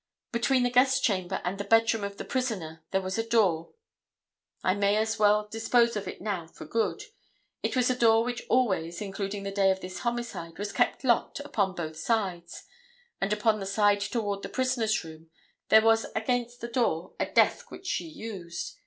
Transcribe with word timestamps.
Between 0.31 0.63
the 0.63 0.71
guest 0.71 1.03
chamber 1.03 1.41
and 1.43 1.59
the 1.59 1.63
bedroom 1.63 2.03
of 2.03 2.17
the 2.17 2.25
prisoner 2.25 2.83
there 2.89 3.03
was 3.03 3.19
a 3.19 3.23
door. 3.29 3.73
I 4.63 4.73
may 4.73 4.95
as 4.95 5.19
well 5.19 5.47
dispose 5.47 5.95
of 5.95 6.07
it 6.07 6.19
now 6.19 6.47
for 6.47 6.65
good. 6.65 7.03
It 7.61 7.75
was 7.75 7.91
a 7.91 7.95
door 7.95 8.23
which 8.23 8.41
always, 8.49 8.99
including 8.99 9.43
the 9.43 9.51
day 9.51 9.69
of 9.69 9.79
this 9.79 9.99
homicide, 9.99 10.57
was 10.57 10.73
kept 10.73 11.03
locked 11.03 11.39
upon 11.41 11.75
both 11.75 11.97
sides, 11.97 12.63
and 13.21 13.31
upon 13.31 13.59
the 13.59 13.67
side 13.67 14.01
toward 14.01 14.41
the 14.41 14.49
prisoner's 14.49 15.03
room 15.03 15.29
there 15.69 15.83
was 15.83 16.07
against 16.15 16.61
the 16.61 16.67
door 16.67 17.13
a 17.19 17.27
desk 17.27 17.69
which 17.69 17.85
she 17.85 18.05
used. 18.07 18.79